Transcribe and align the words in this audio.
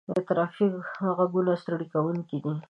د 0.09 0.11
ترافیک 0.27 0.75
غږونه 1.17 1.51
ستړي 1.61 1.87
کوونکي 1.93 2.37
دي. 2.43 2.53